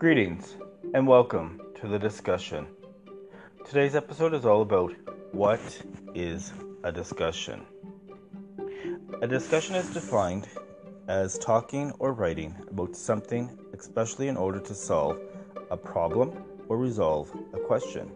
Greetings 0.00 0.56
and 0.94 1.06
welcome 1.06 1.60
to 1.78 1.86
the 1.86 1.98
discussion. 1.98 2.66
Today's 3.66 3.94
episode 3.94 4.32
is 4.32 4.46
all 4.46 4.62
about 4.62 4.94
what 5.32 5.60
is 6.14 6.54
a 6.84 6.90
discussion. 6.90 7.66
A 9.20 9.26
discussion 9.26 9.74
is 9.74 9.92
defined 9.92 10.48
as 11.06 11.36
talking 11.36 11.92
or 11.98 12.14
writing 12.14 12.56
about 12.70 12.96
something, 12.96 13.50
especially 13.74 14.28
in 14.28 14.38
order 14.38 14.58
to 14.58 14.74
solve 14.74 15.20
a 15.70 15.76
problem 15.76 16.32
or 16.70 16.78
resolve 16.78 17.30
a 17.52 17.58
question. 17.58 18.10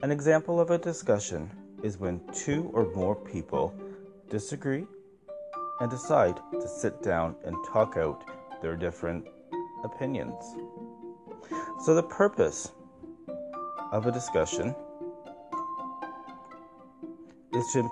An 0.00 0.10
example 0.10 0.58
of 0.58 0.70
a 0.70 0.78
discussion 0.78 1.50
is 1.82 1.98
when 1.98 2.22
two 2.32 2.70
or 2.72 2.90
more 2.94 3.14
people 3.14 3.74
disagree 4.30 4.86
and 5.80 5.90
decide 5.90 6.40
to 6.52 6.66
sit 6.66 7.02
down 7.02 7.36
and 7.44 7.54
talk 7.70 7.98
out 7.98 8.24
their 8.62 8.74
different 8.74 9.28
opinions. 9.84 10.56
So, 11.84 11.94
the 11.94 12.02
purpose 12.02 12.72
of 13.92 14.06
a 14.06 14.12
discussion 14.12 14.74
is 17.54 17.66
to 17.72 17.90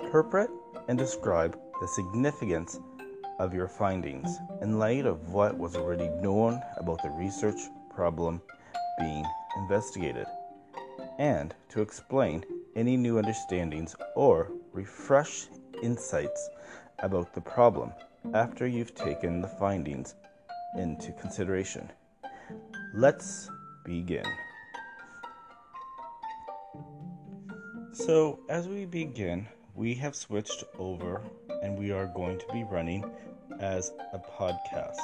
interpret 0.00 0.50
and 0.88 0.98
describe 0.98 1.58
the 1.80 1.88
significance 1.88 2.78
of 3.38 3.52
your 3.52 3.68
findings 3.68 4.38
in 4.62 4.78
light 4.78 5.04
of 5.04 5.32
what 5.32 5.58
was 5.58 5.76
already 5.76 6.08
known 6.08 6.60
about 6.76 7.02
the 7.02 7.10
research 7.10 7.60
problem 7.94 8.40
being 8.98 9.24
investigated, 9.58 10.26
and 11.18 11.54
to 11.68 11.82
explain 11.82 12.44
any 12.76 12.96
new 12.96 13.18
understandings 13.18 13.94
or 14.14 14.50
refresh 14.72 15.48
insights 15.82 16.48
about 17.00 17.34
the 17.34 17.40
problem 17.40 17.92
after 18.34 18.66
you've 18.66 18.94
taken 18.94 19.40
the 19.40 19.48
findings 19.48 20.14
into 20.78 21.12
consideration. 21.12 21.90
Let's 22.98 23.50
begin. 23.84 24.24
So, 27.92 28.38
as 28.48 28.68
we 28.68 28.86
begin, 28.86 29.46
we 29.74 29.92
have 29.96 30.16
switched 30.16 30.64
over 30.78 31.20
and 31.62 31.78
we 31.78 31.90
are 31.90 32.06
going 32.06 32.38
to 32.38 32.46
be 32.54 32.64
running 32.64 33.04
as 33.60 33.92
a 34.14 34.18
podcast. 34.18 34.96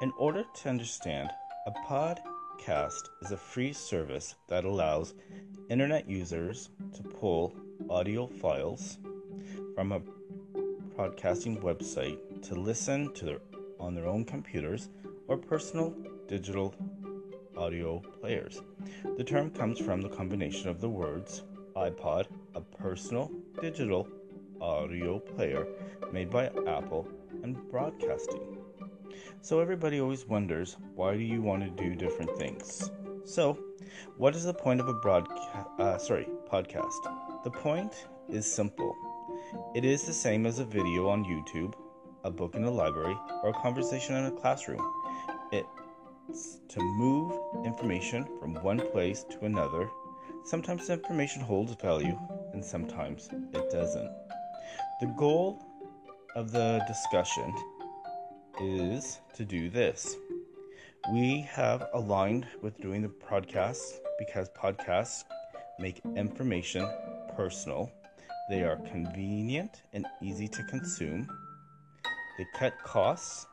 In 0.00 0.12
order 0.18 0.42
to 0.52 0.68
understand, 0.68 1.30
a 1.68 1.70
podcast 1.88 3.08
is 3.20 3.30
a 3.30 3.36
free 3.36 3.72
service 3.72 4.34
that 4.48 4.64
allows 4.64 5.14
internet 5.70 6.10
users 6.10 6.70
to 6.96 7.04
pull 7.04 7.54
audio 7.88 8.26
files 8.26 8.98
from 9.76 9.92
a 9.92 10.00
podcasting 10.98 11.62
website 11.62 12.18
to 12.48 12.56
listen 12.56 13.14
to 13.14 13.24
their 13.24 13.38
on 13.78 13.94
their 13.94 14.06
own 14.06 14.24
computers 14.24 14.88
or 15.28 15.36
personal 15.36 15.94
digital 16.26 16.74
audio 17.56 18.02
players. 18.20 18.62
The 19.16 19.24
term 19.24 19.50
comes 19.50 19.78
from 19.78 20.00
the 20.00 20.08
combination 20.08 20.68
of 20.68 20.80
the 20.80 20.88
words 20.88 21.42
iPod, 21.76 22.26
a 22.54 22.60
personal 22.60 23.30
digital 23.60 24.08
audio 24.60 25.18
player 25.18 25.66
made 26.12 26.30
by 26.30 26.46
Apple, 26.66 27.08
and 27.42 27.56
broadcasting. 27.70 28.58
So 29.40 29.60
everybody 29.60 30.00
always 30.00 30.26
wonders 30.26 30.76
why 30.94 31.14
do 31.16 31.22
you 31.22 31.42
want 31.42 31.64
to 31.64 31.82
do 31.82 31.94
different 31.94 32.36
things? 32.36 32.90
So, 33.24 33.58
what 34.16 34.34
is 34.34 34.44
the 34.44 34.54
point 34.54 34.80
of 34.80 34.88
a 34.88 34.94
broadcast? 34.94 35.68
Uh, 35.78 35.98
sorry, 35.98 36.28
podcast. 36.50 37.42
The 37.44 37.50
point 37.50 38.06
is 38.28 38.50
simple. 38.50 38.94
It 39.74 39.84
is 39.84 40.04
the 40.04 40.12
same 40.12 40.46
as 40.46 40.58
a 40.58 40.64
video 40.64 41.08
on 41.08 41.24
YouTube, 41.24 41.74
a 42.24 42.30
book 42.30 42.54
in 42.54 42.64
a 42.64 42.70
library, 42.70 43.16
or 43.42 43.50
a 43.50 43.54
conversation 43.54 44.14
in 44.16 44.26
a 44.26 44.30
classroom. 44.30 44.80
It's 45.50 46.60
to 46.68 46.80
move 46.80 47.38
information 47.72 48.26
from 48.38 48.54
one 48.62 48.80
place 48.92 49.24
to 49.30 49.46
another. 49.46 49.88
Sometimes 50.44 50.90
information 50.90 51.42
holds 51.42 51.74
value, 51.74 52.18
and 52.52 52.64
sometimes 52.64 53.28
it 53.32 53.70
doesn't. 53.70 54.10
The 55.00 55.06
goal 55.16 55.58
of 56.36 56.52
the 56.52 56.84
discussion 56.86 57.54
is 58.60 59.20
to 59.34 59.44
do 59.44 59.70
this. 59.70 60.16
We 61.12 61.40
have 61.50 61.88
aligned 61.94 62.46
with 62.60 62.80
doing 62.80 63.00
the 63.02 63.08
podcast 63.08 64.00
because 64.18 64.48
podcasts 64.50 65.24
make 65.78 66.00
information 66.16 66.86
personal 67.36 67.90
they 68.48 68.64
are 68.64 68.76
convenient 68.76 69.82
and 69.94 70.04
easy 70.20 70.48
to 70.48 70.62
consume. 70.64 71.26
They 72.36 72.46
cut 72.54 72.74
costs 72.84 73.46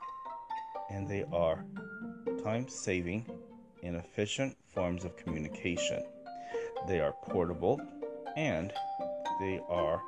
and 0.90 1.08
they 1.08 1.24
are 1.32 1.64
time 2.44 2.68
saving 2.68 3.26
and 3.84 3.96
efficient 3.96 4.56
forms 4.74 5.06
of 5.06 5.16
communication. 5.18 6.04
They 6.88 7.00
are 7.00 7.14
portable 7.24 7.82
and 8.36 8.72
they 9.40 9.60
are 9.70 10.02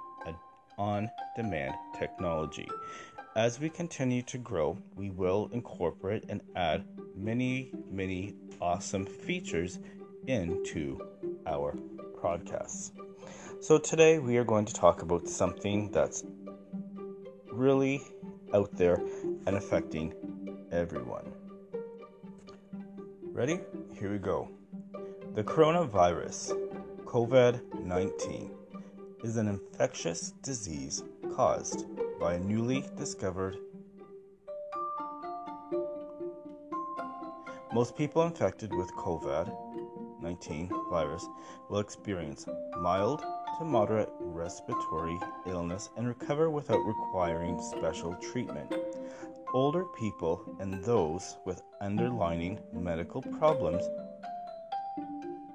on 0.77 1.09
demand 1.35 1.75
technology. 1.97 2.67
As 3.35 3.59
we 3.59 3.69
continue 3.69 4.23
to 4.23 4.37
grow, 4.37 4.77
we 4.95 5.09
will 5.09 5.49
incorporate 5.53 6.25
and 6.27 6.41
add 6.55 6.83
many, 7.15 7.71
many 7.89 8.33
awesome 8.59 9.05
features 9.05 9.79
into 10.27 10.99
our 11.45 11.75
podcasts. 12.21 12.91
So, 13.61 13.77
today 13.77 14.19
we 14.19 14.37
are 14.37 14.43
going 14.43 14.65
to 14.65 14.73
talk 14.73 15.01
about 15.01 15.27
something 15.27 15.91
that's 15.91 16.23
really 17.51 18.01
out 18.53 18.75
there 18.75 19.01
and 19.45 19.55
affecting 19.55 20.13
everyone. 20.71 21.40
Ready? 23.33 23.61
Here 23.97 24.11
we 24.11 24.17
go. 24.17 24.49
The 25.35 25.43
coronavirus, 25.43 26.51
COVID 27.05 27.81
19, 27.81 28.51
is 29.23 29.37
an 29.37 29.47
infectious 29.47 30.31
disease 30.43 31.05
caused 31.33 31.85
by 32.19 32.33
a 32.33 32.39
newly 32.39 32.83
discovered. 32.97 33.55
Most 37.73 37.95
people 37.95 38.21
infected 38.23 38.75
with 38.75 38.91
COVID 38.95 39.49
19 40.21 40.69
virus 40.89 41.25
will 41.69 41.79
experience 41.79 42.45
mild 42.81 43.23
to 43.61 43.67
moderate 43.67 44.09
respiratory 44.17 45.19
illness 45.45 45.89
and 45.95 46.07
recover 46.07 46.49
without 46.49 46.83
requiring 46.83 47.61
special 47.61 48.15
treatment. 48.15 48.73
Older 49.53 49.83
people 49.99 50.43
and 50.59 50.83
those 50.83 51.37
with 51.45 51.61
underlying 51.79 52.59
medical 52.73 53.21
problems, 53.21 53.87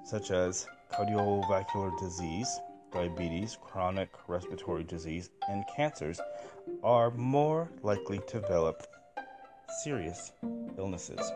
such 0.05 0.31
as 0.31 0.69
cardiovascular 0.93 1.99
disease, 1.99 2.61
diabetes, 2.93 3.59
chronic 3.61 4.11
respiratory 4.29 4.85
disease, 4.85 5.31
and 5.49 5.65
cancers, 5.75 6.21
are 6.85 7.11
more 7.11 7.69
likely 7.83 8.21
to 8.29 8.41
develop 8.41 8.87
serious 9.83 10.31
illnesses. 10.79 11.33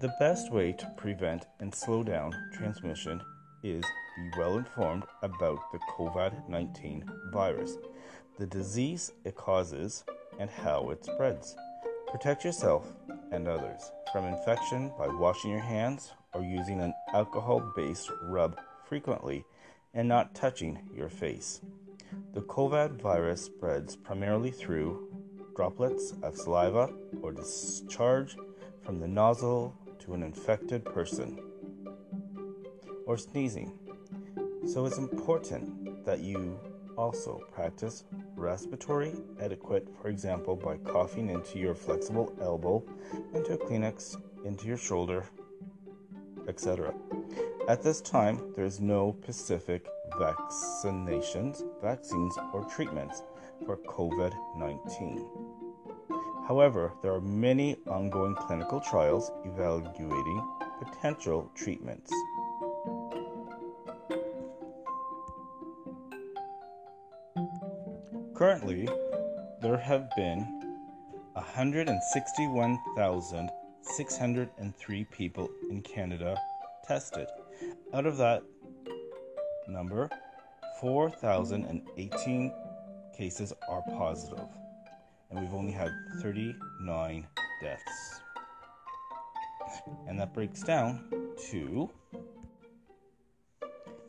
The 0.00 0.12
best 0.18 0.50
way 0.52 0.72
to 0.72 0.94
prevent 0.96 1.46
and 1.60 1.72
slow 1.72 2.02
down 2.02 2.32
transmission 2.52 3.22
is 3.62 3.84
be 4.16 4.30
well 4.38 4.56
informed 4.56 5.04
about 5.22 5.58
the 5.72 5.78
COVID 5.96 6.48
19 6.48 7.04
virus, 7.32 7.76
the 8.38 8.46
disease 8.46 9.12
it 9.24 9.34
causes, 9.34 10.04
and 10.38 10.48
how 10.48 10.90
it 10.90 11.04
spreads. 11.04 11.56
Protect 12.10 12.44
yourself 12.44 12.86
and 13.32 13.48
others 13.48 13.90
from 14.12 14.24
infection 14.24 14.90
by 14.98 15.08
washing 15.08 15.50
your 15.50 15.60
hands 15.60 16.12
or 16.32 16.42
using 16.42 16.80
an 16.80 16.94
alcohol 17.12 17.60
based 17.76 18.10
rub 18.22 18.58
frequently 18.88 19.44
and 19.94 20.08
not 20.08 20.34
touching 20.34 20.78
your 20.94 21.08
face. 21.08 21.60
The 22.34 22.42
COVID 22.42 23.00
virus 23.00 23.42
spreads 23.42 23.96
primarily 23.96 24.50
through 24.50 25.08
droplets 25.54 26.12
of 26.22 26.36
saliva 26.36 26.90
or 27.22 27.32
discharge 27.32 28.36
from 28.82 29.00
the 29.00 29.08
nozzle 29.08 29.74
to 30.00 30.14
an 30.14 30.22
infected 30.22 30.84
person 30.84 31.45
or 33.06 33.16
sneezing. 33.16 33.72
So 34.66 34.84
it's 34.84 34.98
important 34.98 36.04
that 36.04 36.20
you 36.20 36.58
also 36.96 37.40
practice 37.52 38.04
respiratory 38.34 39.12
etiquette, 39.40 39.88
for 40.00 40.08
example, 40.08 40.56
by 40.56 40.76
coughing 40.78 41.30
into 41.30 41.58
your 41.58 41.74
flexible 41.74 42.34
elbow, 42.40 42.82
into 43.34 43.54
a 43.54 43.58
Kleenex, 43.58 44.16
into 44.44 44.66
your 44.66 44.76
shoulder, 44.76 45.24
etc. 46.48 46.94
At 47.68 47.82
this 47.82 48.00
time, 48.00 48.52
there 48.54 48.64
is 48.64 48.80
no 48.80 49.16
specific 49.22 49.86
vaccinations, 50.12 51.62
vaccines, 51.82 52.34
or 52.52 52.64
treatments 52.64 53.22
for 53.64 53.76
COVID 53.76 54.32
19. 54.56 55.28
However, 56.46 56.92
there 57.02 57.12
are 57.12 57.20
many 57.20 57.76
ongoing 57.88 58.36
clinical 58.36 58.80
trials 58.80 59.32
evaluating 59.44 60.48
potential 60.78 61.50
treatments. 61.56 62.12
Currently, 68.36 68.88
there 69.62 69.78
have 69.78 70.10
been 70.14 70.40
161,000 71.32 73.50
603 73.80 75.04
people 75.04 75.50
in 75.70 75.80
Canada 75.80 76.36
tested. 76.86 77.28
Out 77.94 78.04
of 78.04 78.18
that 78.18 78.42
number, 79.68 80.10
4,018 80.82 82.52
cases 83.16 83.54
are 83.70 83.82
positive, 83.96 84.44
and 85.30 85.40
we've 85.40 85.54
only 85.54 85.72
had 85.72 85.88
39 86.20 87.26
deaths. 87.62 88.20
And 90.08 90.20
that 90.20 90.34
breaks 90.34 90.62
down 90.62 91.08
to 91.50 91.88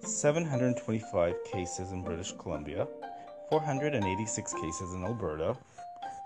725 0.01 1.33
cases 1.45 1.93
in 1.93 2.03
British 2.03 2.33
Columbia, 2.33 2.89
486 3.49 4.53
cases 4.53 4.93
in 4.93 5.03
Alberta, 5.05 5.57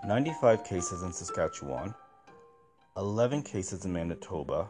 95 0.04 0.64
cases 0.64 1.02
in 1.02 1.12
Saskatchewan, 1.12 1.94
11 2.96 3.42
cases 3.42 3.84
in 3.84 3.92
Manitoba, 3.92 4.68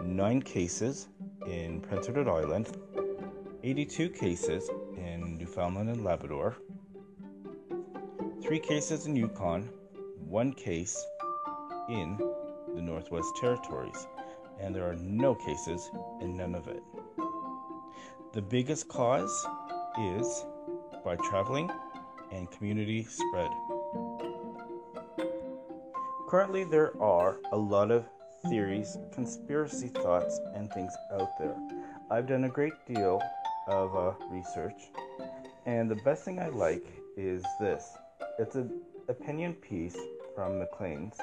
9 0.00 0.42
cases 0.42 1.08
in 1.48 1.80
Prince 1.80 2.08
Edward 2.08 2.28
Island, 2.28 2.68
82 3.62 4.08
cases 4.10 4.70
Newfoundland 5.50 5.88
and 5.88 6.04
Labrador, 6.04 6.54
3 8.40 8.60
cases 8.60 9.06
in 9.06 9.16
Yukon, 9.16 9.68
1 10.28 10.52
case 10.52 11.04
in 11.88 12.16
the 12.72 12.80
Northwest 12.80 13.36
Territories, 13.40 14.06
and 14.60 14.72
there 14.72 14.88
are 14.88 14.94
no 14.94 15.34
cases 15.34 15.90
in 16.20 16.36
Nunavut. 16.36 16.82
The 18.32 18.42
biggest 18.42 18.86
cause 18.86 19.44
is 20.00 20.46
by 21.04 21.16
traveling 21.16 21.68
and 22.30 22.48
community 22.52 23.02
spread. 23.02 23.50
Currently, 26.28 26.62
there 26.62 26.92
are 27.02 27.40
a 27.50 27.56
lot 27.56 27.90
of 27.90 28.04
theories, 28.48 28.96
conspiracy 29.12 29.88
thoughts, 29.88 30.38
and 30.54 30.72
things 30.72 30.92
out 31.12 31.36
there. 31.40 31.56
I've 32.08 32.28
done 32.28 32.44
a 32.44 32.48
great 32.48 32.74
deal 32.86 33.20
of 33.66 33.96
uh, 33.96 34.12
research, 34.30 34.90
and 35.66 35.90
the 35.90 35.96
best 35.96 36.24
thing 36.24 36.38
I 36.38 36.48
like 36.48 36.86
is 37.16 37.44
this 37.60 37.96
it's 38.38 38.54
an 38.54 38.80
opinion 39.08 39.54
piece 39.54 39.96
from 40.34 40.58
Maclean's, 40.58 41.18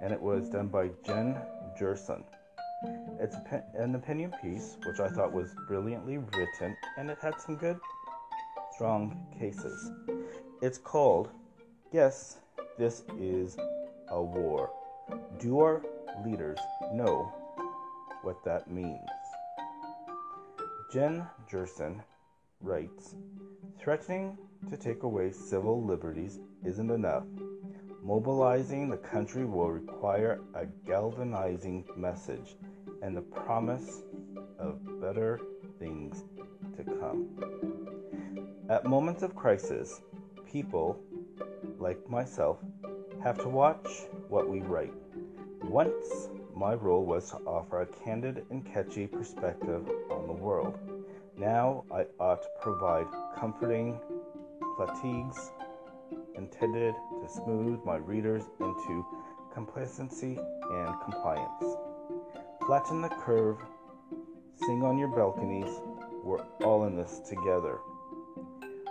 and 0.00 0.12
it 0.12 0.20
was 0.20 0.48
done 0.50 0.68
by 0.68 0.90
Jen 1.06 1.36
Gerson. 1.78 2.24
It's 3.20 3.36
an 3.74 3.94
opinion 3.94 4.32
piece 4.42 4.76
which 4.86 5.00
I 5.00 5.08
thought 5.08 5.32
was 5.32 5.54
brilliantly 5.66 6.18
written, 6.18 6.76
and 6.96 7.10
it 7.10 7.18
had 7.20 7.40
some 7.40 7.56
good, 7.56 7.78
strong 8.74 9.26
cases. 9.38 9.90
It's 10.62 10.78
called 10.78 11.30
Yes, 11.92 12.38
This 12.78 13.04
Is 13.18 13.56
a 14.08 14.22
War. 14.22 14.70
Do 15.40 15.58
our 15.60 15.82
leaders 16.24 16.58
know 16.92 17.32
what 18.22 18.44
that 18.44 18.70
means? 18.70 19.08
Jen 20.92 21.26
Gerson 21.50 22.02
writes 22.60 23.14
Threatening 23.78 24.36
to 24.70 24.76
take 24.76 25.02
away 25.02 25.30
civil 25.30 25.84
liberties 25.84 26.40
isn't 26.64 26.90
enough. 26.90 27.24
Mobilizing 28.02 28.88
the 28.88 28.96
country 28.96 29.44
will 29.44 29.70
require 29.70 30.40
a 30.54 30.66
galvanizing 30.86 31.84
message 31.96 32.56
and 33.02 33.16
the 33.16 33.22
promise 33.22 34.02
of 34.58 35.00
better 35.00 35.40
things 35.78 36.24
to 36.76 36.84
come. 36.84 37.28
At 38.68 38.84
moments 38.84 39.22
of 39.22 39.34
crisis, 39.34 40.00
people, 40.50 40.98
like 41.78 42.08
myself, 42.08 42.58
have 43.22 43.38
to 43.38 43.48
watch 43.48 43.88
what 44.28 44.48
we 44.48 44.60
write. 44.60 44.94
Once, 45.62 46.28
my 46.54 46.74
role 46.74 47.04
was 47.04 47.30
to 47.30 47.36
offer 47.38 47.82
a 47.82 47.86
candid 47.86 48.44
and 48.50 48.64
catchy 48.64 49.06
perspective 49.06 49.88
on 50.10 50.26
the 50.26 50.32
world. 50.32 50.78
Now, 51.38 51.84
I 51.92 52.04
ought 52.18 52.42
to 52.42 52.48
provide 52.60 53.06
comforting 53.36 54.00
platitudes 54.74 55.52
intended 56.34 56.96
to 57.20 57.28
smooth 57.28 57.78
my 57.84 57.94
readers 57.94 58.42
into 58.58 59.06
complacency 59.54 60.36
and 60.36 61.00
compliance. 61.00 61.76
Flatten 62.66 63.02
the 63.02 63.08
curve, 63.08 63.58
sing 64.56 64.82
on 64.82 64.98
your 64.98 65.14
balconies, 65.14 65.80
we're 66.24 66.42
all 66.64 66.86
in 66.86 66.96
this 66.96 67.20
together. 67.20 67.78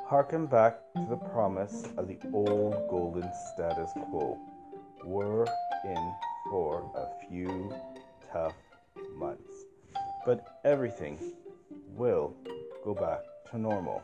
Harken 0.05 0.45
back 0.45 0.79
to 0.95 1.05
the 1.09 1.17
promise 1.17 1.83
of 1.97 2.07
the 2.07 2.17
old 2.31 2.88
golden 2.89 3.29
status 3.53 3.91
quo. 4.09 4.39
We're 5.03 5.45
in 5.83 6.13
for 6.49 6.89
a 6.95 7.27
few 7.27 7.75
tough 8.31 8.55
months, 9.17 9.65
but 10.25 10.59
everything 10.63 11.19
will 11.95 12.35
go 12.83 12.93
back 12.93 13.19
to 13.51 13.57
normal. 13.57 14.03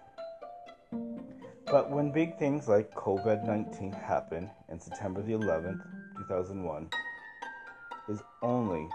But 1.65 1.89
when 1.89 2.12
big 2.12 2.38
things 2.38 2.68
like 2.68 2.94
COVID 2.94 3.45
19 3.45 3.91
happen 3.91 4.50
in 4.69 4.80
September 4.80 5.21
the 5.21 5.33
11th, 5.33 5.81
2001, 6.18 6.89
is 8.09 8.21
only 8.41 8.88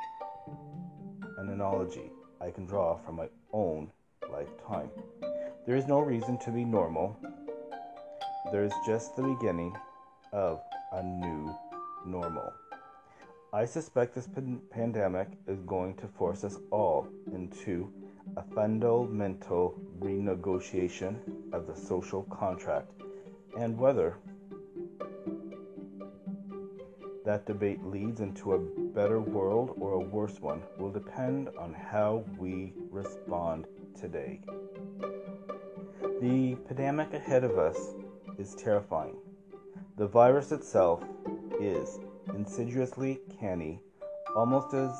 an 1.38 1.48
analogy 1.48 2.10
I 2.40 2.50
can 2.50 2.66
draw 2.66 2.96
from 2.98 3.16
my 3.16 3.28
own 3.52 3.90
lifetime. 4.30 4.90
There 5.66 5.76
is 5.76 5.86
no 5.86 6.00
reason 6.00 6.38
to 6.38 6.50
be 6.50 6.64
normal. 6.64 7.16
There 8.52 8.64
is 8.64 8.72
just 8.86 9.16
the 9.16 9.22
beginning 9.22 9.76
of 10.32 10.60
a 10.92 11.02
new 11.02 11.54
normal. 12.06 12.52
I 13.52 13.64
suspect 13.64 14.14
this 14.14 14.26
pan- 14.26 14.60
pandemic 14.70 15.28
is 15.46 15.60
going 15.62 15.96
to 15.96 16.06
force 16.06 16.44
us 16.44 16.58
all 16.70 17.08
into 17.32 17.90
a 18.36 18.42
fundamental 18.54 19.78
renegotiation 20.00 21.16
of 21.52 21.66
the 21.66 21.74
social 21.74 22.22
contract 22.24 22.90
and 23.58 23.76
whether 23.78 24.16
that 27.24 27.44
debate 27.46 27.84
leads 27.84 28.20
into 28.20 28.54
a 28.54 28.58
better 28.94 29.20
world 29.20 29.74
or 29.78 29.92
a 29.92 29.98
worse 29.98 30.40
one 30.40 30.62
will 30.78 30.90
depend 30.90 31.50
on 31.58 31.74
how 31.74 32.24
we 32.38 32.72
respond 32.90 33.66
today. 34.00 34.40
The 36.20 36.56
pandemic 36.66 37.12
ahead 37.12 37.44
of 37.44 37.58
us 37.58 37.76
is 38.38 38.54
terrifying. 38.54 39.16
The 39.96 40.06
virus 40.06 40.52
itself 40.52 41.04
is 41.60 42.00
insidiously 42.34 43.20
canny, 43.38 43.80
almost 44.34 44.72
as 44.72 44.98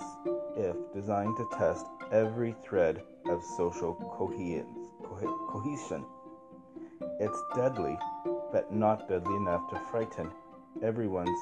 if 0.57 0.77
designed 0.93 1.37
to 1.37 1.49
test 1.57 1.87
every 2.13 2.55
thread 2.63 3.03
of 3.29 3.45
social 3.45 3.95
cohesion. 4.17 6.05
It's 7.21 7.43
deadly, 7.55 7.99
but 8.53 8.73
not 8.73 9.09
deadly 9.09 9.37
enough 9.37 9.69
to 9.71 9.81
frighten 9.91 10.31
everyone's 10.83 11.39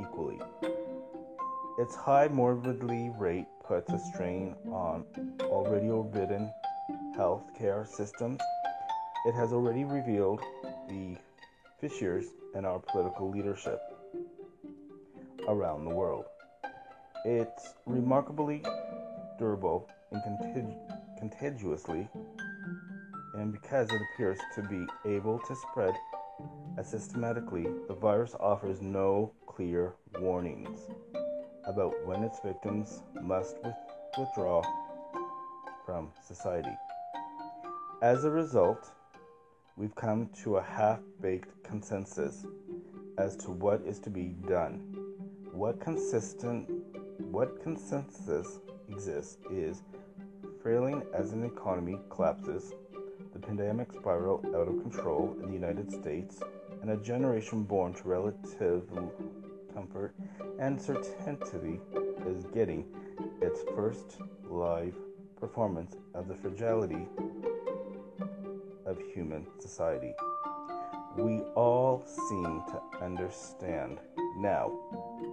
equally. 0.00 0.40
Its 1.78 1.94
high 1.94 2.28
morbidity 2.28 3.10
rate 3.18 3.46
puts 3.66 3.92
a 3.92 3.98
strain 3.98 4.54
on 4.72 5.04
already 5.42 5.90
overridden 5.90 6.50
healthcare 7.16 7.86
systems. 7.86 8.40
It 9.26 9.34
has 9.34 9.52
already 9.52 9.84
revealed 9.84 10.40
the 10.88 11.16
fissures 11.80 12.26
in 12.54 12.64
our 12.64 12.78
political 12.78 13.30
leadership 13.30 13.80
around 15.48 15.84
the 15.84 15.94
world. 15.94 16.24
It's 17.24 17.74
remarkably 17.84 18.62
durable 19.38 19.88
and 20.12 20.22
contagiously, 21.18 22.08
and 23.34 23.52
because 23.52 23.90
it 23.90 24.00
appears 24.12 24.38
to 24.54 24.62
be 24.62 24.86
able 25.04 25.38
to 25.40 25.54
spread 25.54 25.94
as 26.78 26.88
systematically, 26.88 27.66
the 27.88 27.94
virus 27.94 28.34
offers 28.38 28.82
no 28.82 29.32
clear 29.46 29.94
warnings 30.18 30.80
about 31.66 31.94
when 32.06 32.22
its 32.22 32.40
victims 32.40 33.02
must 33.22 33.56
with- 33.64 33.74
withdraw 34.18 34.62
from 35.84 36.10
society. 36.22 36.76
As 38.02 38.24
a 38.24 38.30
result, 38.30 38.92
we've 39.76 39.94
come 39.94 40.28
to 40.42 40.56
a 40.58 40.62
half 40.62 41.00
baked 41.20 41.62
consensus 41.64 42.46
as 43.18 43.36
to 43.36 43.50
what 43.50 43.80
is 43.82 43.98
to 44.00 44.10
be 44.10 44.28
done. 44.46 44.80
What 45.52 45.80
consistent 45.80 46.68
what 47.18 47.62
consensus 47.62 48.60
exists 48.88 49.38
is 49.50 49.82
failing 50.62 51.02
as 51.14 51.32
an 51.32 51.44
economy 51.44 51.98
collapses, 52.10 52.72
the 53.32 53.38
pandemic 53.38 53.92
spiral 53.92 54.42
out 54.54 54.68
of 54.68 54.80
control 54.82 55.36
in 55.42 55.48
the 55.48 55.52
United 55.52 55.90
States, 55.90 56.40
and 56.82 56.90
a 56.90 56.96
generation 56.96 57.62
born 57.62 57.92
to 57.94 58.08
relative 58.08 58.84
comfort, 59.74 60.14
and 60.58 60.80
certainty 60.80 61.80
is 62.26 62.44
getting 62.54 62.84
its 63.40 63.60
first 63.74 64.18
live 64.48 64.94
performance 65.38 65.96
of 66.14 66.28
the 66.28 66.34
fragility 66.34 67.06
of 68.86 68.98
human 69.14 69.46
society. 69.58 70.14
We 71.16 71.40
all 71.54 72.04
seem 72.06 72.62
to 72.68 72.80
understand 73.02 73.98
now 74.38 74.72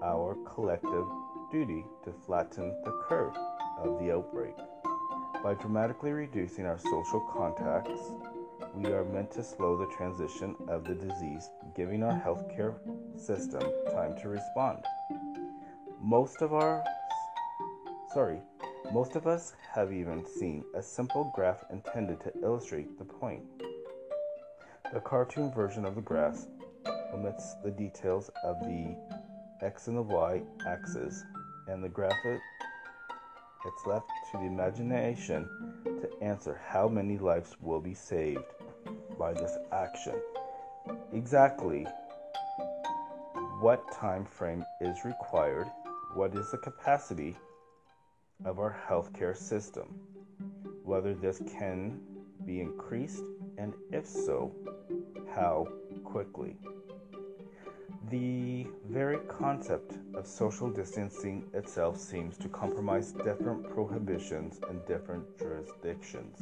our 0.04 0.36
collective 0.54 1.06
duty 1.54 1.86
to 2.04 2.12
flatten 2.26 2.76
the 2.84 2.92
curve 3.08 3.38
of 3.78 4.00
the 4.00 4.12
outbreak. 4.12 4.56
By 5.44 5.54
dramatically 5.54 6.12
reducing 6.12 6.66
our 6.66 6.80
social 6.80 7.20
contacts, 7.32 8.02
we 8.74 8.92
are 8.92 9.06
meant 9.06 9.30
to 9.34 9.44
slow 9.44 9.78
the 9.78 9.96
transition 9.96 10.56
of 10.68 10.84
the 10.84 10.96
disease, 10.96 11.48
giving 11.76 12.02
our 12.02 12.20
healthcare 12.20 12.74
system 13.16 13.62
time 13.92 14.16
to 14.24 14.30
respond. 14.30 14.84
Most 16.02 16.42
of 16.42 16.54
our 16.54 16.84
sorry, 18.12 18.40
most 18.92 19.16
of 19.16 19.28
us 19.28 19.54
have 19.76 19.94
even 19.94 20.26
seen 20.26 20.64
a 20.76 20.82
simple 20.82 21.32
graph 21.36 21.64
intended 21.72 22.20
to 22.22 22.34
illustrate 22.42 22.98
the 22.98 23.06
point. 23.06 23.44
The 24.92 25.02
cartoon 25.02 25.52
version 25.54 25.86
of 25.86 25.94
the 25.94 26.02
graph 26.02 26.46
omits 27.14 27.56
the 27.64 27.72
details 27.72 28.32
of 28.44 28.60
the 28.62 28.96
x 29.62 29.88
and 29.88 29.96
the 29.96 30.02
y 30.02 30.42
axis, 30.68 31.24
and 31.68 31.84
the 31.84 31.90
graphic 31.90 32.40
it's 33.66 33.86
left 33.86 34.10
to 34.32 34.38
the 34.40 34.44
imagination 34.44 35.48
to 35.86 36.10
answer 36.22 36.60
how 36.68 36.90
many 36.90 37.18
lives 37.18 37.56
will 37.62 37.80
be 37.80 37.94
saved 37.94 38.44
by 39.18 39.34
this 39.34 39.58
action. 39.72 40.16
Exactly 41.14 41.88
what 43.62 43.90
time 43.94 44.26
frame 44.26 44.66
is 44.82 45.06
required, 45.06 45.68
what 46.14 46.36
is 46.36 46.52
the 46.52 46.58
capacity 46.58 47.38
of 48.44 48.60
our 48.60 48.76
healthcare 48.90 49.38
system, 49.38 49.96
whether 50.84 51.14
this 51.14 51.42
can 51.58 52.02
be 52.46 52.60
increased, 52.60 53.24
and 53.58 53.74
if 53.94 54.06
so, 54.06 54.54
how 55.34 55.66
quickly. 56.04 56.58
The 58.10 58.68
very 58.90 59.20
concept 59.30 59.94
of 60.14 60.28
social 60.28 60.70
distancing 60.70 61.46
itself 61.54 61.98
seems 61.98 62.38
to 62.40 62.50
compromise 62.50 63.14
different 63.14 63.70
prohibitions 63.74 64.60
in 64.70 64.82
different 64.86 65.26
jurisdictions. 65.40 66.38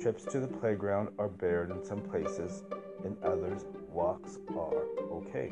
Trips 0.00 0.24
to 0.24 0.40
the 0.40 0.46
playground 0.46 1.10
are 1.18 1.28
barred 1.28 1.70
in 1.70 1.84
some 1.84 2.00
places, 2.00 2.64
in 3.04 3.16
others, 3.22 3.66
walks 3.90 4.38
are 4.56 4.84
okay. 5.12 5.50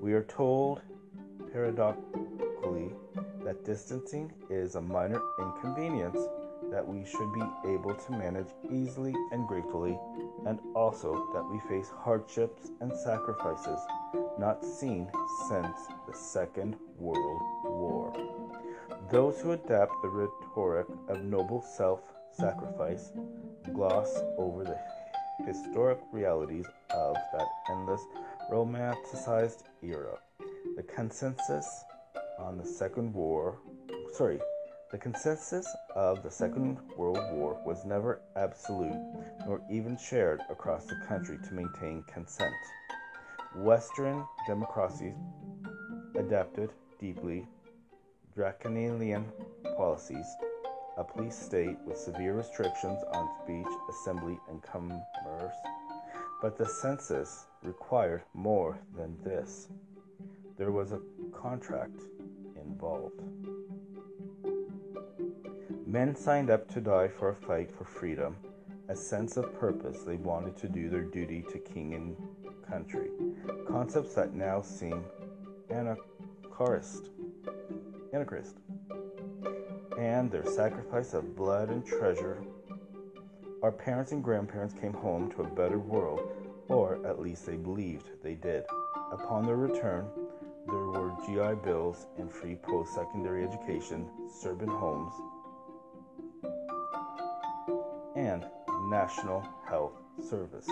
We 0.00 0.12
are 0.12 0.22
told, 0.22 0.80
paradoxically, 1.52 2.92
that 3.44 3.64
distancing 3.64 4.32
is 4.48 4.76
a 4.76 4.80
minor 4.80 5.20
inconvenience 5.40 6.20
that 6.70 6.86
we 6.86 7.04
should 7.04 7.32
be 7.32 7.42
able 7.66 7.94
to 7.94 8.12
manage 8.12 8.48
easily 8.70 9.14
and 9.32 9.48
gratefully, 9.48 9.98
and 10.46 10.60
also 10.74 11.28
that 11.34 11.44
we 11.50 11.58
face 11.68 11.90
hardships 11.90 12.70
and 12.80 12.92
sacrifices 12.96 13.80
not 14.38 14.64
seen 14.64 15.10
since 15.48 15.76
the 16.06 16.14
Second 16.14 16.76
World 16.98 17.42
War. 17.64 18.12
Those 19.10 19.40
who 19.40 19.52
adapt 19.52 19.92
the 20.02 20.08
rhetoric 20.08 20.86
of 21.08 21.22
noble 21.24 21.62
self 21.62 22.00
sacrifice 22.32 23.10
gloss 23.74 24.20
over 24.36 24.64
the 24.64 24.78
historic 25.44 25.98
realities 26.12 26.66
of 26.90 27.16
that 27.32 27.46
endless 27.70 28.02
romanticized 28.50 29.64
era. 29.82 30.18
The 30.76 30.82
consensus 30.82 31.66
on 32.38 32.58
the 32.58 32.64
Second 32.64 33.12
War, 33.12 33.58
sorry, 34.12 34.38
the 34.90 34.98
consensus 34.98 35.66
of 35.94 36.22
the 36.22 36.30
Second 36.30 36.78
World 36.96 37.20
War 37.32 37.60
was 37.66 37.84
never 37.84 38.20
absolute 38.36 38.96
nor 39.46 39.60
even 39.70 39.98
shared 39.98 40.40
across 40.48 40.86
the 40.86 40.96
country 41.06 41.38
to 41.44 41.54
maintain 41.54 42.02
consent. 42.04 42.54
Western 43.56 44.24
democracies 44.46 45.14
adapted 46.16 46.70
deeply 47.00 47.46
draconian 48.34 49.24
policies, 49.76 50.26
a 50.96 51.04
police 51.04 51.36
state 51.36 51.76
with 51.86 51.96
severe 51.96 52.34
restrictions 52.34 53.00
on 53.12 53.28
speech, 53.42 53.66
assembly, 53.90 54.38
and 54.48 54.62
commerce. 54.62 55.54
But 56.40 56.56
the 56.56 56.66
census 56.66 57.46
required 57.62 58.22
more 58.34 58.78
than 58.96 59.16
this. 59.24 59.68
There 60.56 60.70
was 60.70 60.92
a 60.92 61.00
contract 61.32 62.00
involved. 62.60 63.22
Men 65.86 66.14
signed 66.14 66.50
up 66.50 66.68
to 66.74 66.80
die 66.80 67.08
for 67.08 67.30
a 67.30 67.34
fight 67.34 67.72
for 67.72 67.84
freedom, 67.84 68.36
a 68.88 68.94
sense 68.94 69.36
of 69.36 69.58
purpose. 69.58 70.02
They 70.02 70.16
wanted 70.16 70.56
to 70.58 70.68
do 70.68 70.88
their 70.90 71.02
duty 71.02 71.44
to 71.50 71.58
king 71.58 71.94
and 71.94 72.16
country. 72.68 73.08
Concepts 73.66 74.14
that 74.14 74.34
now 74.34 74.60
seem 74.62 75.04
anachrist, 75.70 77.10
anachrist, 78.12 78.54
and 79.98 80.30
their 80.30 80.44
sacrifice 80.44 81.14
of 81.14 81.36
blood 81.36 81.70
and 81.70 81.84
treasure. 81.84 82.42
Our 83.62 83.72
parents 83.72 84.12
and 84.12 84.22
grandparents 84.22 84.74
came 84.74 84.92
home 84.92 85.30
to 85.32 85.42
a 85.42 85.48
better 85.48 85.78
world, 85.78 86.20
or 86.68 87.04
at 87.06 87.20
least 87.20 87.46
they 87.46 87.56
believed 87.56 88.10
they 88.22 88.34
did. 88.34 88.64
Upon 89.12 89.44
their 89.46 89.56
return, 89.56 90.06
there 90.66 90.76
were 90.76 91.12
GI 91.26 91.62
Bills 91.64 92.06
and 92.18 92.30
free 92.30 92.56
post 92.56 92.94
secondary 92.94 93.44
education, 93.44 94.08
suburban 94.30 94.68
homes, 94.68 95.12
and 98.16 98.44
national 98.90 99.46
health 99.66 99.92
services. 100.20 100.70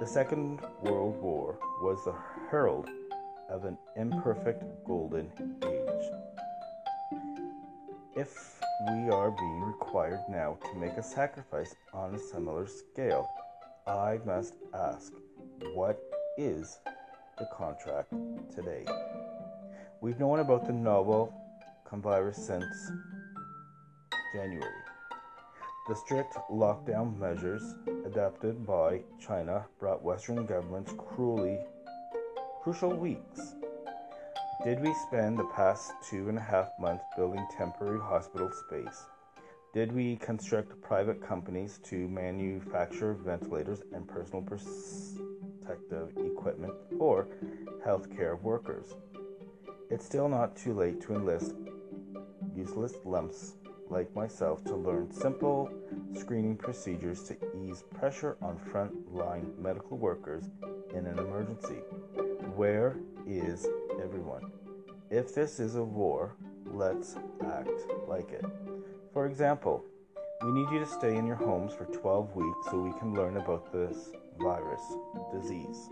The 0.00 0.06
Second 0.06 0.60
World 0.82 1.20
War 1.22 1.58
was 1.82 2.04
the 2.04 2.14
herald 2.50 2.88
of 3.48 3.64
an 3.64 3.78
imperfect 3.96 4.62
golden 4.86 5.30
age. 5.64 6.10
If 8.14 8.60
we 8.88 9.10
are 9.10 9.30
being 9.30 9.60
required 9.62 10.20
now 10.28 10.58
to 10.70 10.78
make 10.78 10.92
a 10.92 11.02
sacrifice 11.02 11.74
on 11.92 12.14
a 12.14 12.18
similar 12.18 12.66
scale, 12.66 13.28
I 13.86 14.18
must 14.24 14.54
ask 14.74 15.12
what 15.74 15.98
is 16.36 16.78
the 17.38 17.48
contract 17.56 18.12
today? 18.54 18.84
We've 20.00 20.20
known 20.20 20.40
about 20.40 20.66
the 20.66 20.72
novel 20.72 21.32
virus 22.02 22.36
since 22.36 22.92
January. 24.34 24.82
The 25.88 25.96
strict 25.96 26.36
lockdown 26.50 27.18
measures 27.18 27.62
adopted 28.06 28.64
by 28.64 29.00
China 29.20 29.66
brought 29.80 30.02
Western 30.02 30.46
governments 30.46 30.94
cruelly 30.96 31.58
crucial 32.62 32.94
weeks. 32.94 33.54
Did 34.64 34.80
we 34.80 34.94
spend 35.08 35.38
the 35.38 35.48
past 35.54 35.92
two 36.08 36.28
and 36.28 36.38
a 36.38 36.40
half 36.40 36.70
months 36.78 37.04
building 37.16 37.44
temporary 37.56 38.00
hospital 38.00 38.50
space? 38.66 39.04
Did 39.74 39.92
we 39.92 40.16
construct 40.16 40.80
private 40.82 41.20
companies 41.20 41.80
to 41.84 42.08
manufacture 42.08 43.14
ventilators 43.14 43.82
and 43.92 44.08
personal 44.08 44.42
protective 44.42 46.10
equipment 46.16 46.74
for 46.96 47.28
healthcare 47.84 48.40
workers? 48.40 48.94
It's 49.90 50.06
still 50.06 50.28
not 50.28 50.56
too 50.56 50.74
late 50.74 51.00
to 51.02 51.14
enlist 51.14 51.54
useless 52.54 52.94
lumps 53.04 53.54
like 53.90 54.14
myself 54.14 54.64
to 54.64 54.74
learn 54.74 55.10
simple 55.10 55.70
screening 56.14 56.56
procedures 56.56 57.22
to 57.24 57.36
ease 57.64 57.84
pressure 57.94 58.36
on 58.42 58.58
front-line 58.58 59.52
medical 59.60 59.96
workers 59.96 60.44
in 60.94 61.06
an 61.06 61.18
emergency. 61.18 61.80
Where 62.54 62.96
is 63.26 63.66
everyone? 64.02 64.50
If 65.10 65.34
this 65.34 65.60
is 65.60 65.76
a 65.76 65.84
war, 65.84 66.34
let's 66.66 67.16
act 67.46 67.70
like 68.08 68.30
it. 68.30 68.44
For 69.12 69.26
example, 69.26 69.84
we 70.42 70.52
need 70.52 70.70
you 70.70 70.80
to 70.80 70.86
stay 70.86 71.16
in 71.16 71.26
your 71.26 71.36
homes 71.36 71.72
for 71.72 71.84
12 71.86 72.36
weeks 72.36 72.66
so 72.70 72.78
we 72.78 72.98
can 72.98 73.14
learn 73.14 73.36
about 73.36 73.72
this 73.72 74.10
virus 74.38 74.82
disease. 75.32 75.90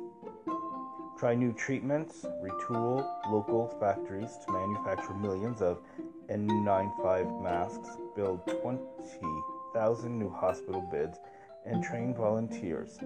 Try 1.18 1.34
new 1.34 1.52
treatments, 1.52 2.26
retool 2.42 3.06
local 3.30 3.68
factories 3.80 4.36
to 4.44 4.52
manufacture 4.52 5.14
millions 5.14 5.62
of 5.62 5.78
N95 6.28 7.42
masks, 7.42 7.96
build 8.16 8.40
20,000 8.62 10.18
new 10.18 10.30
hospital 10.30 10.80
beds, 10.92 11.18
and 11.66 11.82
train 11.82 12.14
volunteers. 12.14 12.98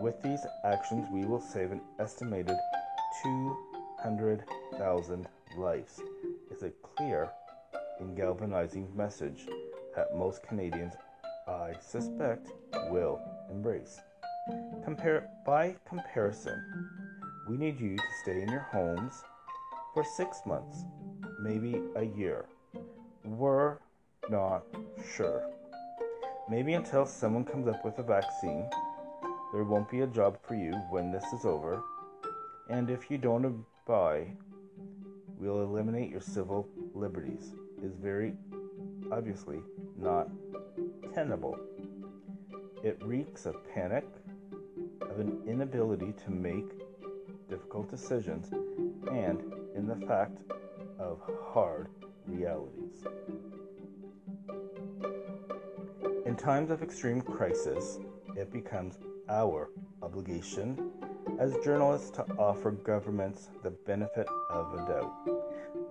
With 0.00 0.20
these 0.22 0.40
actions, 0.64 1.06
we 1.12 1.24
will 1.24 1.40
save 1.40 1.72
an 1.72 1.80
estimated 1.98 2.56
200,000 3.22 5.26
lives. 5.56 6.00
It's 6.50 6.62
a 6.62 6.72
clear 6.96 7.30
and 8.00 8.16
galvanizing 8.16 8.88
message 8.96 9.46
that 9.96 10.16
most 10.16 10.42
Canadians, 10.42 10.94
I 11.46 11.72
suspect, 11.80 12.48
will 12.90 13.20
embrace. 13.50 14.00
Compare, 14.84 15.28
by 15.44 15.74
comparison, 15.88 16.62
we 17.48 17.56
need 17.56 17.80
you 17.80 17.96
to 17.96 18.02
stay 18.22 18.42
in 18.42 18.48
your 18.48 18.66
homes 18.70 19.22
for 19.94 20.04
six 20.04 20.40
months, 20.46 20.84
maybe 21.38 21.80
a 21.96 22.04
year. 22.04 22.46
We're 23.24 23.76
not 24.28 24.64
sure. 25.14 25.42
Maybe 26.50 26.74
until 26.74 27.06
someone 27.06 27.44
comes 27.44 27.68
up 27.68 27.84
with 27.84 27.98
a 27.98 28.02
vaccine, 28.02 28.68
there 29.52 29.64
won't 29.64 29.90
be 29.90 30.00
a 30.00 30.06
job 30.06 30.38
for 30.46 30.54
you 30.54 30.72
when 30.90 31.10
this 31.10 31.24
is 31.32 31.44
over. 31.44 31.82
And 32.70 32.90
if 32.90 33.10
you 33.10 33.18
don't 33.18 33.44
abide, 33.44 34.36
we'll 35.38 35.62
eliminate 35.62 36.10
your 36.10 36.20
civil 36.20 36.68
liberties. 36.94 37.54
Is 37.82 37.94
very 37.94 38.34
obviously 39.12 39.60
not 39.96 40.28
tenable. 41.14 41.58
It 42.82 42.98
reeks 43.02 43.46
of 43.46 43.56
panic, 43.72 44.04
of 45.00 45.20
an 45.20 45.38
inability 45.46 46.12
to 46.24 46.30
make 46.30 46.66
difficult 47.48 47.90
decisions, 47.90 48.50
and 49.10 49.40
in 49.74 49.86
the 49.86 49.96
fact 50.06 50.38
of 50.98 51.20
hard 51.52 51.88
realities. 52.26 53.04
In 56.26 56.36
times 56.36 56.70
of 56.70 56.82
extreme 56.82 57.20
crisis, 57.20 57.98
it 58.36 58.52
becomes 58.52 58.98
our 59.28 59.70
obligation 60.02 60.90
as 61.38 61.56
journalists 61.64 62.10
to 62.10 62.22
offer 62.38 62.70
governments 62.70 63.48
the 63.62 63.70
benefit 63.70 64.28
of 64.50 64.74
a 64.74 64.86
doubt. 64.86 65.14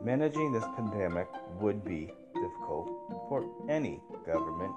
Managing 0.03 0.51
this 0.51 0.65
pandemic 0.75 1.27
would 1.59 1.83
be 1.83 2.11
difficult 2.33 2.87
for 3.29 3.45
any 3.69 4.01
government, 4.25 4.73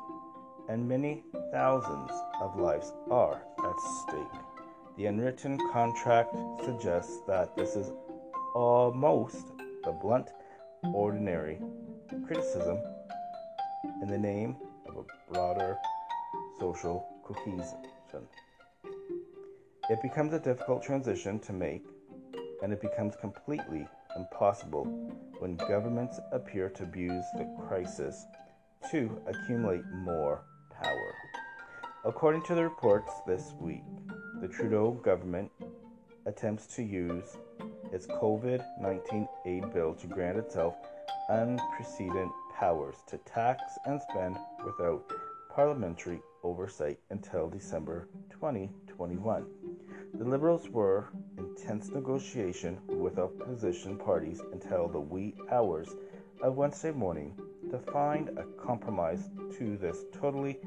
and 0.68 0.88
many 0.88 1.22
thousands 1.52 2.10
of 2.40 2.58
lives 2.58 2.92
are 3.10 3.42
at 3.58 3.80
stake. 4.02 4.40
The 4.96 5.06
unwritten 5.06 5.58
contract 5.72 6.34
suggests 6.64 7.20
that 7.26 7.56
this 7.56 7.76
is 7.76 7.92
almost 8.54 9.52
the 9.84 9.92
blunt, 9.92 10.30
ordinary 10.92 11.58
criticism 12.26 12.78
in 14.02 14.08
the 14.08 14.18
name 14.18 14.56
of 14.88 14.96
a 14.96 15.32
broader 15.32 15.76
social 16.58 17.06
cohesion. 17.24 17.78
It 19.88 20.00
becomes 20.02 20.32
a 20.32 20.38
difficult 20.38 20.82
transition 20.82 21.40
to 21.40 21.52
make, 21.52 21.84
and 22.62 22.72
it 22.72 22.80
becomes 22.80 23.16
completely 23.16 23.86
impossible 24.16 24.84
when 25.38 25.56
governments 25.56 26.20
appear 26.32 26.68
to 26.70 26.84
abuse 26.84 27.24
the 27.36 27.48
crisis 27.66 28.26
to 28.90 29.20
accumulate 29.26 29.84
more 29.92 30.42
power. 30.70 31.14
According 32.04 32.42
to 32.44 32.54
the 32.54 32.62
reports 32.62 33.12
this 33.26 33.52
week, 33.58 33.82
the 34.40 34.48
Trudeau 34.48 34.92
government 34.92 35.50
attempts 36.26 36.66
to 36.76 36.82
use 36.82 37.36
its 37.92 38.06
COVID 38.06 38.64
19 38.80 39.28
aid 39.46 39.72
bill 39.72 39.94
to 39.94 40.06
grant 40.06 40.38
itself 40.38 40.74
unprecedented 41.28 42.28
powers 42.58 42.96
to 43.06 43.18
tax 43.18 43.62
and 43.86 44.00
spend 44.10 44.36
without 44.64 45.04
parliamentary 45.54 46.20
oversight 46.42 46.98
until 47.10 47.48
December 47.48 48.08
2021. 48.30 49.46
The 50.14 50.24
Liberals 50.24 50.68
were 50.68 51.08
in 51.38 51.54
tense 51.56 51.88
negotiation 51.90 52.78
with 52.88 53.18
opposition 53.18 53.96
parties 53.96 54.40
until 54.52 54.88
the 54.88 55.00
wee 55.00 55.34
hours 55.50 55.88
of 56.42 56.56
Wednesday 56.56 56.90
morning 56.90 57.34
to 57.70 57.78
find 57.78 58.28
a 58.30 58.44
compromise 58.60 59.28
to 59.58 59.76
this 59.76 60.04
totally 60.12 60.58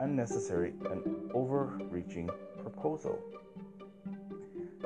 unnecessary 0.00 0.74
and 0.90 1.30
overreaching 1.34 2.30
proposal. 2.60 3.18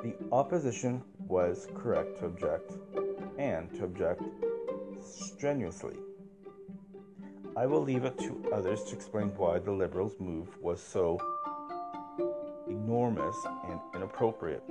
The 0.02 0.14
opposition 0.32 1.02
was 1.28 1.68
correct 1.74 2.18
to 2.18 2.26
object 2.26 2.72
and 3.38 3.72
to 3.74 3.84
object 3.84 4.22
strenuously. 5.02 5.96
I 7.56 7.66
will 7.66 7.82
leave 7.82 8.04
it 8.04 8.18
to 8.18 8.50
others 8.52 8.84
to 8.84 8.94
explain 8.94 9.28
why 9.36 9.58
the 9.58 9.72
Liberals' 9.72 10.16
move 10.20 10.48
was 10.60 10.80
so 10.80 11.18
enormous 12.68 13.36
and 13.68 13.80
inappropriate. 13.94 14.62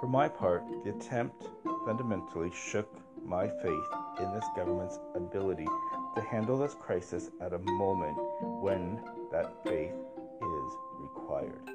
For 0.00 0.06
my 0.06 0.28
part, 0.28 0.64
the 0.84 0.90
attempt 0.90 1.48
fundamentally 1.86 2.50
shook 2.52 2.88
my 3.24 3.48
faith 3.48 3.88
in 4.20 4.32
this 4.32 4.44
government's 4.54 4.98
ability 5.14 5.66
to 6.14 6.20
handle 6.20 6.58
this 6.58 6.74
crisis 6.74 7.30
at 7.40 7.54
a 7.54 7.58
moment 7.58 8.16
when 8.60 9.00
that 9.32 9.52
faith 9.64 9.92
is 9.92 10.72
required. 11.00 11.70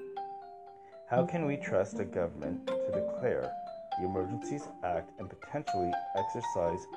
How 1.10 1.26
can 1.26 1.46
we 1.46 1.58
trust 1.58 2.00
a 2.00 2.06
government 2.06 2.68
to 2.68 2.92
declare 2.94 3.52
the 4.00 4.06
Emergencies 4.06 4.68
Act 4.84 5.12
and 5.20 5.30
potentially 5.30 5.92
exercise 6.16 6.88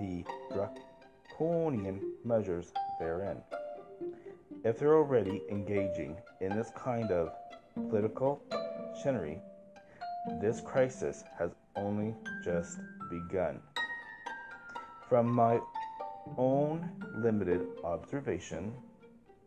the 0.00 0.24
draconian 0.52 2.00
measures 2.24 2.72
therein? 2.98 3.36
If 4.64 4.78
they're 4.78 4.96
already 4.96 5.42
engaging 5.50 6.16
in 6.40 6.56
this 6.56 6.70
kind 6.76 7.10
of 7.12 7.32
political 7.90 8.42
chinery, 9.02 9.40
this 10.40 10.60
crisis 10.60 11.22
has 11.38 11.52
only 11.76 12.14
just 12.44 12.78
begun. 13.08 13.60
From 15.08 15.30
my 15.30 15.60
own 16.36 16.90
limited 17.16 17.66
observation, 17.84 18.72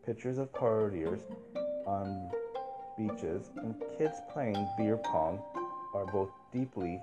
pictures 0.04 0.38
of 0.38 0.50
partiers 0.52 1.20
on 1.86 2.30
beaches 2.96 3.50
and 3.56 3.74
kids 3.98 4.16
playing 4.32 4.68
beer 4.76 4.96
pong 4.96 5.40
are 5.94 6.06
both 6.06 6.30
deeply 6.52 7.00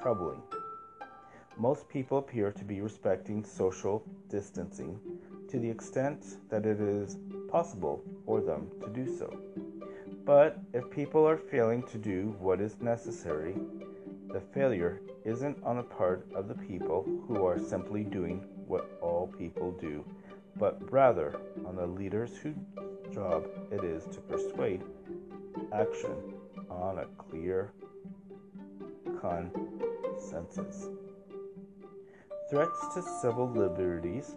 troubling. 0.00 0.42
Most 1.56 1.88
people 1.88 2.18
appear 2.18 2.52
to 2.52 2.64
be 2.64 2.80
respecting 2.80 3.44
social 3.44 4.04
distancing 4.28 4.98
to 5.48 5.58
the 5.58 5.68
extent 5.68 6.24
that 6.50 6.66
it 6.66 6.80
is 6.80 7.16
possible 7.50 8.02
for 8.24 8.40
them 8.40 8.68
to 8.82 8.88
do 8.90 9.16
so. 9.16 9.36
But 10.24 10.58
if 10.74 10.90
people 10.90 11.26
are 11.26 11.38
failing 11.38 11.82
to 11.84 11.98
do 11.98 12.36
what 12.38 12.60
is 12.60 12.80
necessary, 12.80 13.54
the 14.32 14.40
failure 14.40 15.00
isn't 15.24 15.62
on 15.64 15.76
the 15.76 15.82
part 15.82 16.26
of 16.34 16.48
the 16.48 16.54
people 16.54 17.04
who 17.26 17.44
are 17.44 17.58
simply 17.58 18.04
doing 18.04 18.44
what 18.66 18.90
all 19.00 19.26
people 19.38 19.72
do, 19.72 20.04
but 20.56 20.78
rather 20.92 21.40
on 21.66 21.76
the 21.76 21.86
leaders 21.86 22.36
whose 22.36 22.56
job 23.12 23.46
it 23.72 23.82
is 23.82 24.04
to 24.14 24.20
persuade 24.20 24.82
action 25.72 26.12
on 26.70 26.98
a 26.98 27.06
clear 27.16 27.72
consensus. 29.20 30.88
Threats 32.50 32.94
to 32.94 33.02
civil 33.20 33.50
liberties 33.50 34.36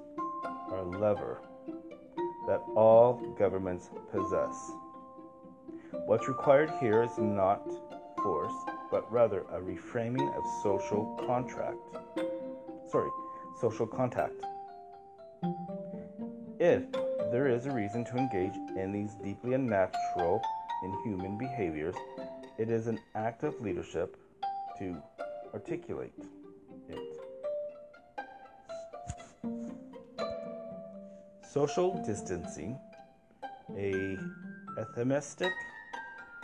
are 0.70 0.80
a 0.80 0.84
lever 0.84 1.42
that 2.48 2.62
all 2.76 3.14
governments 3.38 3.90
possess. 4.12 4.72
What's 6.06 6.28
required 6.28 6.72
here 6.80 7.04
is 7.04 7.18
not 7.18 7.62
force, 8.22 8.54
but 8.90 9.10
rather 9.12 9.42
a 9.52 9.60
reframing 9.60 10.36
of 10.36 10.44
social 10.64 11.18
contract. 11.26 11.78
Sorry, 12.92 13.10
social 13.60 13.88
contact. 13.88 14.34
If 16.60 16.84
there 17.32 17.48
is 17.48 17.66
a 17.66 17.72
reason 17.72 18.04
to 18.06 18.18
engage 18.18 18.56
in 18.76 18.92
these 18.92 19.16
deeply 19.24 19.54
unnatural, 19.54 20.42
inhuman 20.84 21.38
behaviors, 21.38 21.96
it 22.58 22.70
is 22.70 22.88
an 22.88 23.00
act 23.16 23.44
of 23.44 23.60
leadership 23.62 24.18
to 24.82 24.98
articulate 25.54 26.12
it. 26.90 26.98
Social 31.48 32.04
distancing, 32.04 32.80
a 33.78 34.18
euphemistic 34.80 35.52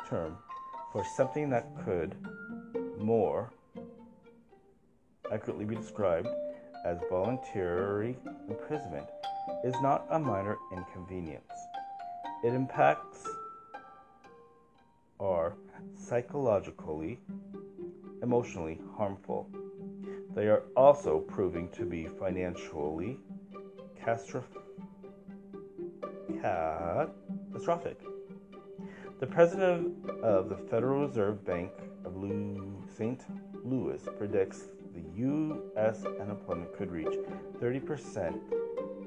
term 0.07 0.37
for 0.93 1.03
something 1.15 1.49
that 1.49 1.65
could 1.83 2.15
more 2.99 3.51
accurately 5.31 5.65
be 5.65 5.75
described 5.75 6.27
as 6.85 6.99
voluntary 7.09 8.15
imprisonment, 8.47 9.07
is 9.63 9.73
not 9.81 10.05
a 10.11 10.19
minor 10.19 10.57
inconvenience. 10.71 11.51
It 12.43 12.53
impacts 12.53 13.25
are 15.19 15.55
psychologically, 15.95 17.19
emotionally 18.27 18.77
harmful. 18.97 19.49
They 20.35 20.47
are 20.47 20.63
also 20.75 21.19
proving 21.19 21.69
to 21.69 21.85
be 21.85 22.07
financially 22.07 23.19
catastrophic. 23.97 24.59
The 29.21 29.27
president 29.27 30.09
of 30.21 30.49
the 30.49 30.57
Federal 30.57 31.07
Reserve 31.07 31.45
Bank 31.45 31.71
of 32.03 32.15
St. 32.97 33.23
Louis 33.63 34.01
predicts 34.17 34.65
the 34.93 35.03
U.S. 35.21 36.03
unemployment 36.19 36.75
could 36.77 36.91
reach 36.91 37.15
30% 37.61 38.37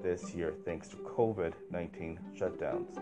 this 0.03 0.35
year 0.35 0.55
thanks 0.65 0.89
to 0.89 0.97
COVID 0.97 1.53
19 1.71 2.19
shutdowns. 2.35 2.99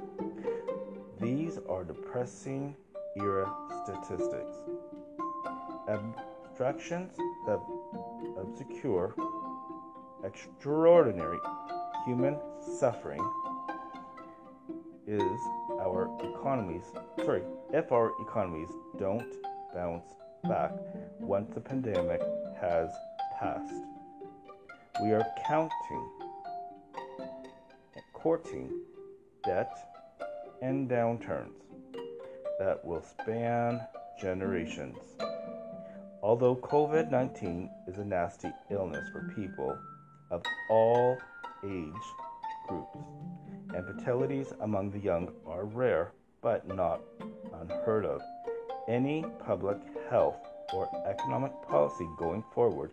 These 1.21 1.61
are 1.69 1.85
depressing 1.85 2.75
era 3.17 3.49
statistics. 3.85 4.57
Abstractions 5.89 7.17
that 7.47 7.59
obscure, 8.39 9.15
extraordinary 10.23 11.39
human 12.05 12.37
suffering 12.79 13.23
is 15.07 15.41
our 15.81 16.11
economies, 16.23 16.85
sorry, 17.25 17.43
if 17.73 17.91
our 17.91 18.13
economies 18.21 18.69
don't 18.99 19.33
bounce 19.75 20.05
back 20.45 20.73
once 21.21 21.55
the 21.55 21.61
pandemic 21.61 22.21
has 22.61 22.91
passed. 23.41 23.73
We 25.03 25.13
are 25.13 25.25
counting, 25.47 26.11
courting 28.13 28.71
debt 29.43 29.75
and 30.61 30.91
downturns 30.91 31.55
that 32.59 32.85
will 32.85 33.03
span 33.03 33.81
generations. 34.21 34.99
Although 36.21 36.57
COVID 36.57 37.13
19 37.13 37.71
is 37.87 37.99
a 37.99 38.05
nasty 38.05 38.51
illness 38.71 39.09
for 39.13 39.33
people 39.37 39.79
of 40.31 40.43
all 40.69 41.17
age 41.65 41.93
groups, 42.67 42.99
and 43.73 43.87
fatalities 43.87 44.53
among 44.61 44.91
the 44.91 44.99
young 44.99 45.33
are 45.47 45.65
rare 45.65 46.13
but 46.43 46.67
not 46.67 47.01
unheard 47.61 48.05
of, 48.05 48.21
any 48.89 49.25
public 49.45 49.79
health 50.11 50.37
or 50.75 50.89
economic 51.07 51.53
policy 51.69 52.07
going 52.19 52.43
forward 52.53 52.91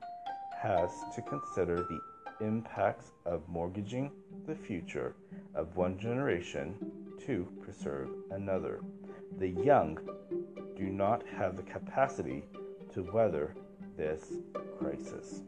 has 0.61 0.91
to 1.15 1.21
consider 1.23 1.77
the 1.77 2.45
impacts 2.45 3.11
of 3.25 3.47
mortgaging 3.49 4.11
the 4.45 4.55
future 4.55 5.15
of 5.55 5.75
one 5.75 5.97
generation 5.97 6.75
to 7.25 7.47
preserve 7.63 8.09
another. 8.31 8.81
The 9.39 9.49
young 9.49 9.97
do 10.77 10.85
not 10.85 11.23
have 11.37 11.55
the 11.55 11.63
capacity 11.63 12.43
to 12.95 13.03
weather 13.11 13.53
this 13.97 14.33
crisis. 14.79 15.41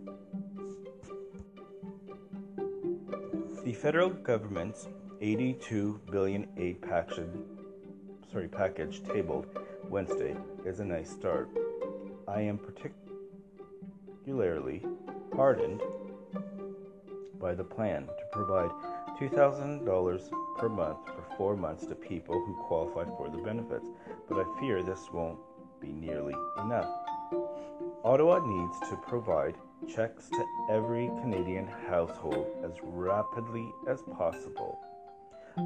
The 3.63 3.73
federal 3.73 4.09
government's 4.09 4.87
82 5.21 6.01
billion 6.11 6.47
aid 6.57 6.81
package, 6.81 7.29
sorry, 8.31 8.49
package 8.49 9.01
tabled 9.03 9.47
Wednesday 9.89 10.35
is 10.65 10.81
a 10.81 10.85
nice 10.85 11.09
start. 11.09 11.49
I 12.27 12.41
am 12.41 12.57
particularly 12.57 14.83
heartened 15.33 15.81
by 17.39 17.55
the 17.55 17.63
plan 17.63 18.07
to 18.07 18.25
provide 18.33 18.71
$2,000 19.21 20.29
per 20.57 20.67
month 20.67 20.97
for 21.05 21.23
four 21.37 21.55
months 21.55 21.85
to 21.85 21.95
people 21.95 22.35
who 22.35 22.57
qualify 22.67 23.05
for 23.15 23.29
the 23.29 23.37
benefits, 23.37 23.87
but 24.27 24.37
I 24.37 24.43
fear 24.59 24.83
this 24.83 25.09
won't 25.13 25.39
be 25.79 25.93
nearly 25.93 26.35
enough. 26.59 27.06
Ottawa 28.03 28.39
needs 28.45 28.79
to 28.89 28.95
provide 28.95 29.55
checks 29.87 30.29
to 30.29 30.45
every 30.71 31.07
Canadian 31.21 31.67
household 31.67 32.47
as 32.63 32.71
rapidly 32.83 33.69
as 33.87 34.01
possible. 34.17 34.79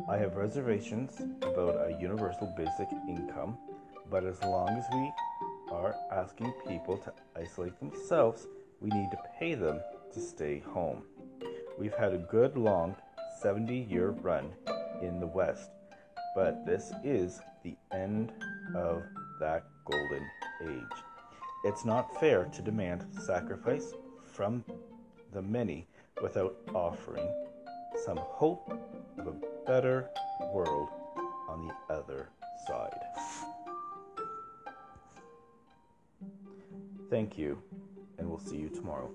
I 0.09 0.17
have 0.17 0.35
reservations 0.35 1.21
about 1.41 1.75
a 1.75 1.97
universal 1.99 2.51
basic 2.57 2.87
income, 3.07 3.57
but 4.09 4.25
as 4.25 4.41
long 4.41 4.69
as 4.69 4.85
we 4.91 5.11
are 5.71 5.93
asking 6.11 6.51
people 6.67 6.97
to 6.97 7.13
isolate 7.35 7.77
themselves, 7.79 8.47
we 8.79 8.89
need 8.89 9.11
to 9.11 9.17
pay 9.39 9.53
them 9.53 9.79
to 10.13 10.19
stay 10.19 10.59
home. 10.59 11.03
We've 11.77 11.93
had 11.93 12.13
a 12.13 12.17
good 12.17 12.57
long 12.57 12.95
70 13.41 13.75
year 13.75 14.09
run 14.09 14.51
in 15.01 15.19
the 15.19 15.27
West, 15.27 15.69
but 16.35 16.65
this 16.65 16.91
is 17.03 17.39
the 17.63 17.75
end 17.93 18.31
of 18.75 19.03
that 19.39 19.63
golden 19.85 20.27
age. 20.63 21.10
It's 21.63 21.85
not 21.85 22.19
fair 22.19 22.45
to 22.45 22.61
demand 22.63 23.05
sacrifice 23.23 23.93
from 24.33 24.63
the 25.31 25.43
many 25.43 25.87
without 26.21 26.55
offering 26.73 27.31
some 28.03 28.17
hope 28.17 28.73
of 29.19 29.27
a 29.27 29.35
better 29.67 30.09
world 30.51 30.89
on 31.47 31.67
the 31.67 31.93
other 31.93 32.29
side. 32.67 32.99
Thank 37.11 37.37
you, 37.37 37.61
and 38.17 38.27
we'll 38.27 38.39
see 38.39 38.57
you 38.57 38.69
tomorrow. 38.69 39.11